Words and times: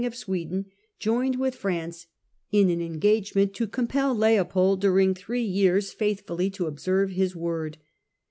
t 0.01 0.03
k 0.03 0.07
e 0.07 0.09
0 0.09 0.13
f 0.13 0.17
Sweden, 0.17 0.65
joined 0.97 1.39
with 1.39 1.53
France 1.53 2.07
in 2.51 2.71
an 2.71 2.81
engagement 2.81 3.53
to 3.53 3.67
compel 3.67 4.15
Leopold 4.15 4.81
during 4.81 5.13
three 5.13 5.43
years 5.45 5.93
faith* 5.93 6.25
fully 6.25 6.49
to 6.49 6.65
observe 6.65 7.11
his 7.11 7.35
word. 7.35 7.77